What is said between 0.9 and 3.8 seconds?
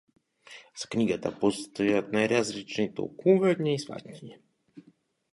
книгата постојат најразлични толкувања